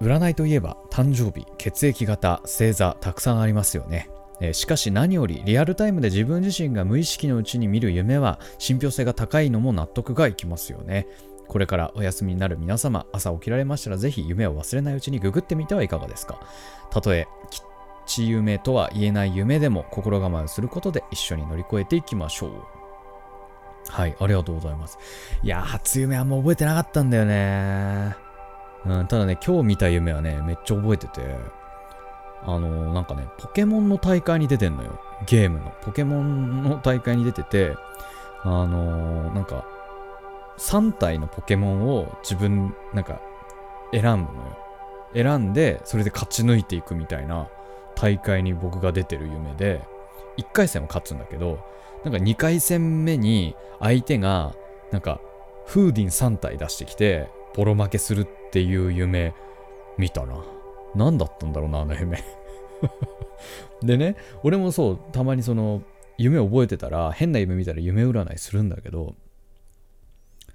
[0.00, 4.08] 占いといえば誕生日血液型星座たくさんありますよね。
[4.52, 11.06] しかし何よりリアルタイムで自分自身が無意識のうちに見る夢は信憑性が高いのも納得がいきますよね。
[11.52, 16.40] これからお休みになる皆様朝起きられましたらぜひ夢を忘れないうちにググってみてはいかがですか？
[16.90, 17.28] たとえ
[18.06, 22.52] ち夢とは言えない夢でも心構えをすることで一緒に乗り越えていきましょう。
[23.86, 24.98] はい、ありがとうございます。
[25.42, 28.16] いや、初夢あんま覚えてなかったんだよね。
[28.86, 31.20] うん、ただね、今日見た夢はね、めっちゃ覚えてて、
[32.44, 34.98] あのー、なんかね、ポケモンの大会に出てんのよ。
[35.26, 35.72] ゲームの。
[35.82, 37.76] ポケモンの大会に出てて、
[38.42, 39.66] あのー、なんか、
[40.62, 43.20] 3体のポケモンを自分、なんか、
[43.92, 44.58] 選ぶのよ。
[45.12, 47.48] 選んで、それで勝ち抜いていくみたいな
[47.96, 49.82] 大会に僕が出てる夢で、
[50.38, 51.58] 1回戦は勝つんだけど、
[52.04, 54.54] なんか2回戦目に相手が、
[54.92, 55.20] なんか、
[55.66, 59.34] フーディン3体出してきて、ボロ負けするっていう夢
[59.98, 60.44] 見たな。
[60.94, 62.22] 何だったんだろうな、あの夢
[63.82, 65.82] でね、俺もそう、たまにその、
[66.18, 69.14] 夢覚えてたら、変な夢見たら夢占いするんだけど、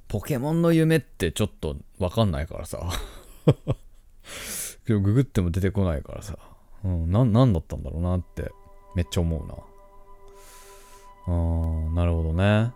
[0.07, 2.79] ポケモンの夢ってちょっとわかんないからさ。
[4.85, 6.37] ググっても出てこないからさ。
[6.83, 8.51] うん、な、なんだったんだろうなって
[8.95, 9.55] めっちゃ思うな。
[11.27, 12.71] あー、なるほどね。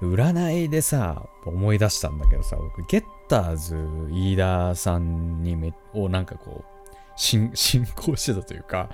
[0.00, 3.76] 占いでさ、思い出したんだけどさ、僕、ゲッターズ
[4.10, 6.80] 飯田さんにめ、をなんかこう、
[7.20, 8.88] 進行してたというか、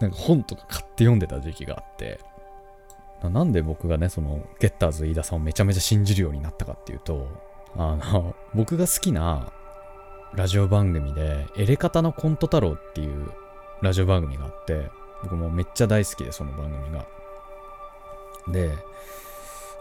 [0.00, 2.20] なんか本とか買って読んでた時期があって、
[3.28, 7.28] なんで僕がね、その、ゲッターズ飯田さんをめちゃめちゃ信じるようになったかっていうと、
[7.76, 9.52] あの、 僕が好きな
[10.34, 13.30] ラジオ番組で、エレカタのコント太郎っていう
[13.82, 14.90] ラジオ番組があって、
[15.22, 17.04] 僕もめっちゃ大好きで、その番組が。
[18.48, 18.74] で、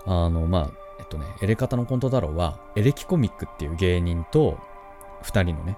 [0.05, 0.69] あの、まあ、
[0.99, 4.57] えっとね、エレ片のコント太郎は、エレキコミックっていう芸人と、
[5.23, 5.77] 2人のね、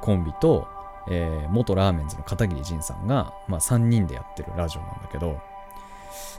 [0.00, 0.68] コンビと、
[1.08, 5.40] えー、元ラーメンズの片桐仁さんが、まあ、3人でやってるラジオなんだけど、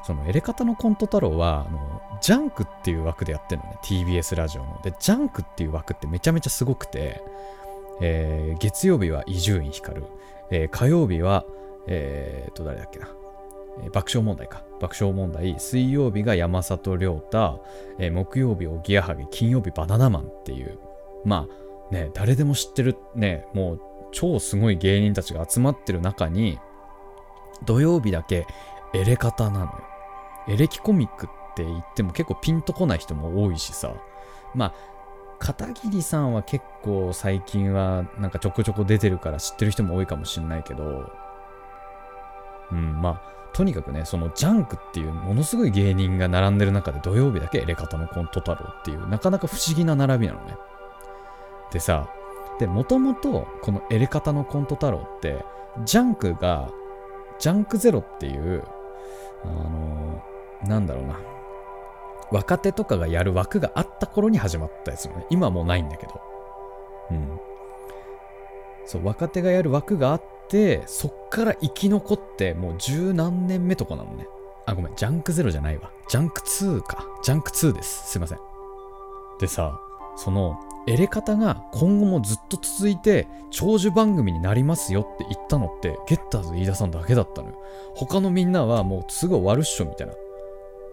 [0.05, 4.80] そのエレ片のコント太郎は、あの、ジャンクっていう枠でやってるのね、TBS ラジオの。
[4.84, 7.21] で、ジャンクっていう枠ってめちゃめちゃすごくて、
[8.01, 10.03] えー、月曜日は伊集院光、
[10.51, 11.45] えー、火曜日は、
[11.88, 13.09] えー、と、誰だっけな、
[13.84, 14.63] えー、爆笑問題か。
[14.80, 15.59] 爆笑問題。
[15.59, 17.65] 水曜日が山里亮太、
[17.99, 20.80] えー、木曜日おぎやはぎ、金曜日バナナマンっていう、
[21.25, 26.59] まあね、誰でも知ってるね、もう超すごい芸人たちが集まってる中に、
[27.65, 28.45] 土曜日だけ
[28.93, 29.83] エレカタなのよ。
[30.47, 33.93] エレキコミックって言っても結構ピンとこない人も多いしさ。
[34.55, 34.73] まあ、
[35.39, 41.11] 片桐さんは結構最近はなんかちょこちょこ出てるから知ってる人も多いかもしんないけど、
[42.71, 50.55] うん、まあ、とにかくね、そのジャンクっていうものすごい芸人が並んでる中で土曜日だけエレ片のコント太郎っていうなかなか不思議な並びなのね。
[51.71, 52.09] でさ、
[52.59, 55.45] で、もともとこのエレ片のコント太郎って、
[55.85, 56.69] ジャンクが、
[57.39, 58.63] JUNK ZERO っていう、
[59.43, 61.19] あのー、なんだろうな、
[62.31, 65.25] 若手とかがやる枠があった頃に始まったやつのね。
[65.29, 66.21] 今はもうないんだけど。
[67.11, 67.39] うん。
[68.85, 74.27] そう、若手がやる枠があって、そっから生き残って、もう十何年目とかなのね。
[74.65, 75.91] あ、ごめん、ジャンクゼロじゃないわ。
[76.09, 77.05] ジャンク2か。
[77.23, 78.11] ジャンク2です。
[78.11, 78.39] すいません。
[79.39, 79.79] でさ、
[80.15, 87.55] その、エレカタが今後もずっと続いて長寿番組になりますよって言ったのってゲッターズ飯田さんだけだったのよ。
[87.95, 90.13] 他のみんなはもうすぐ終わるっしょみたいな。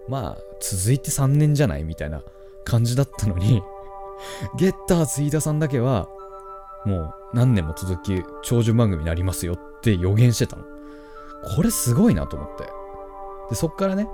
[0.09, 2.22] まあ続いて3年じゃないみたいな
[2.64, 3.62] 感じだったのに
[4.59, 6.09] ゲッターズ飯田さんだけは
[6.84, 10.64] もう何年も続き長寿番組になりますよって予言してたの。
[11.57, 12.64] これすごいなと思って。
[13.51, 14.09] で、そっからね、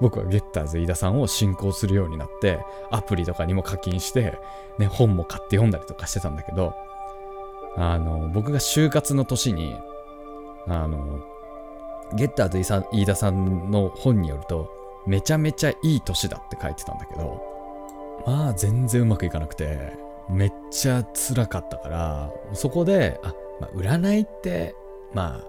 [0.00, 4.38] 僕はゲッターズ飯田さんを信仰するようになって、アプリとかにも課金して、
[4.78, 6.74] ね、本も買って読んだりとかしてたんだけど、
[7.76, 9.76] あの、僕が就活の年に、
[10.66, 11.20] あの、
[12.14, 12.58] ゲッターズ
[12.92, 14.70] 飯田さんの本によると、
[15.06, 17.42] めちゃめちゃいい年だって書いてたんだけど、
[18.26, 19.92] まあ全然うまくいかなくて、
[20.28, 24.74] めっちゃ辛かったから、そこで、あ、まあ、占いって、
[25.12, 25.44] まあ、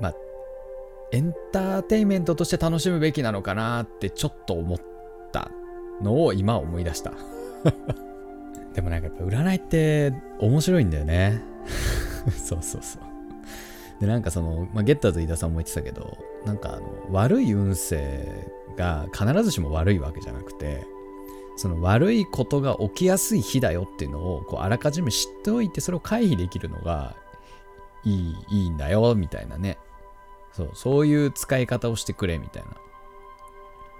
[0.00, 0.14] まあ、
[1.12, 4.78] エンターテインメントとして楽しむべきなのかなってちょっと思っ
[5.30, 5.50] た
[6.00, 7.12] のを今思い出した。
[8.74, 11.42] でもなんかやっぱ占いって面白いんだよね。
[12.36, 13.02] そうそうそう。
[14.00, 20.86] で、なんかその、まあ、ゲッターズ飯田さんも言ってたけど、なんかあの、悪い運勢が必ずしも悪いわけじゃなくて、
[21.56, 27.14] その悪いことが起きやすい日だよっていうのをこうあらかじめ知っておいてそれを回避できるのが
[28.04, 29.78] いいいいんだよみたいなね
[30.52, 32.68] そう、そういう使い方をしてくれ、みたいな。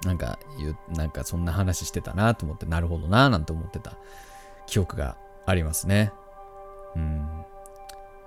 [0.04, 0.38] なんか、
[0.88, 3.96] なんかそんな話してたなと思って、なるほどななんて思ってた
[4.66, 6.12] 記憶がありますね。
[6.96, 7.44] うん。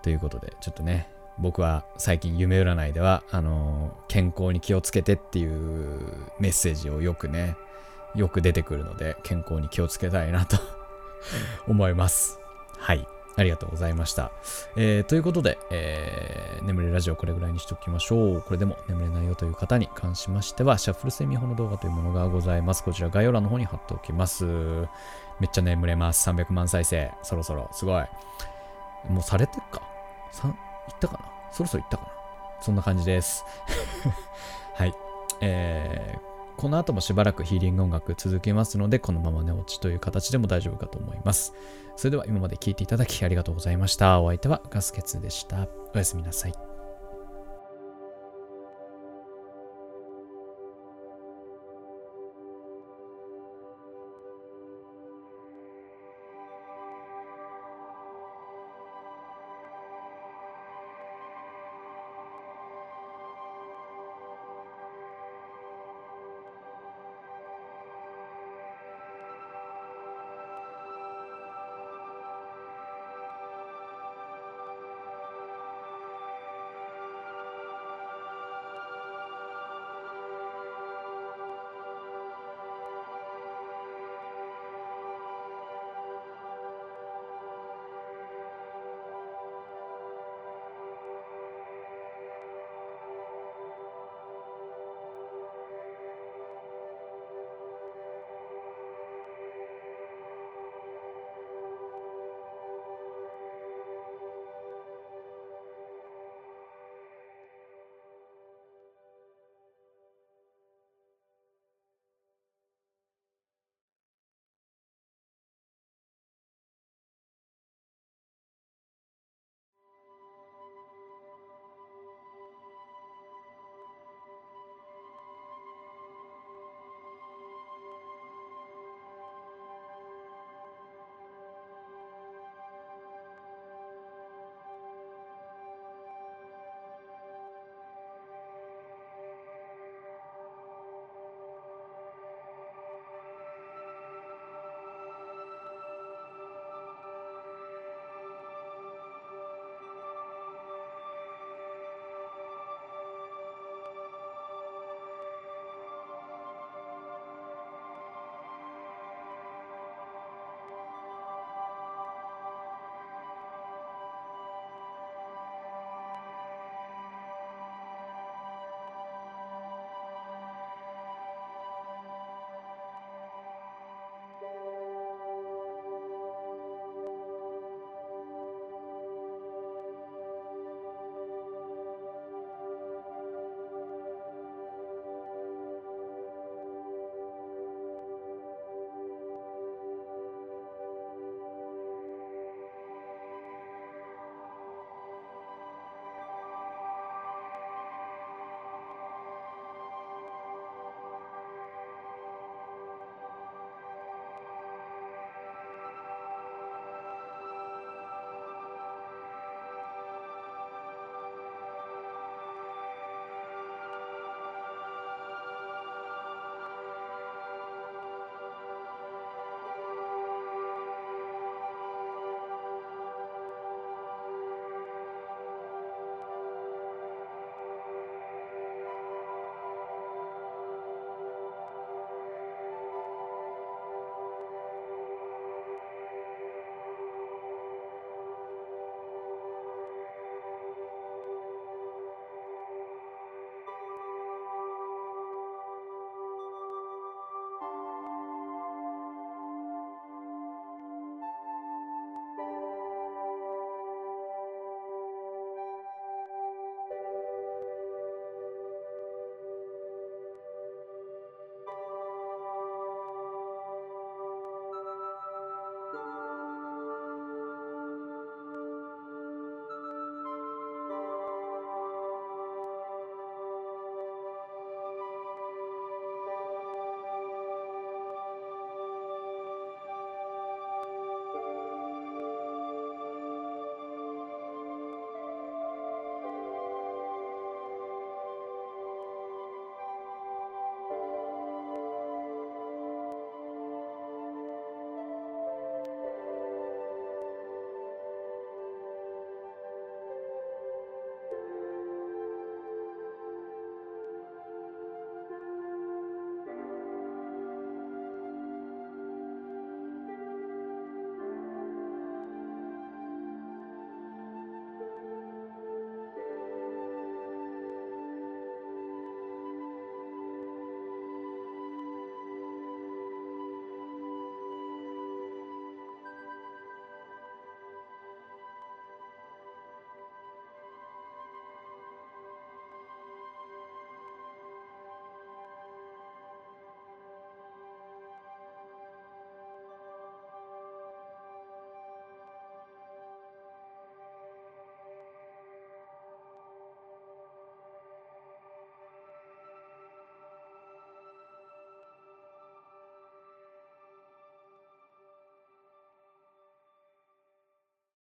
[0.02, 6.00] ということで、ちょっとね、僕は最近夢占いでは、あのー、健康に気をつけてっていう
[6.40, 7.58] メッセージをよくね、
[8.16, 10.58] よく出てくるので、健康に気をつけたいなと
[11.68, 12.40] 思います。
[12.78, 13.06] はい。
[13.38, 14.32] ありがとうございました。
[14.78, 18.42] えー、ということで、えー、眠れラジオこれぐらいにしておきましょう。
[18.42, 22.84] これでも眠れないよという方に関しましては、シャッフル睡眠法の動画というものがございます。
[22.84, 24.46] こちら概要欄の方に貼っておきます。
[24.46, 26.30] めっちゃ眠れます。
[26.30, 27.12] 300万再生。
[27.24, 27.70] そろそろ。
[27.74, 28.06] すごい。
[29.10, 29.82] もうされてっか？
[30.32, 31.20] さいったかな？
[31.52, 32.10] そろそろいったかな？
[32.62, 33.44] そんな感じです。
[34.76, 34.94] はい。
[35.42, 41.54] えーこの後もしばらくヒーリング音楽続けますので、このまま寝落ちという形でも大丈夫かと思います。
[41.96, 44.20] それでは今まで聴いていただきありがとうございました。
[44.22, 45.68] お相手はガスケツでした。
[45.94, 46.75] おやすみなさい。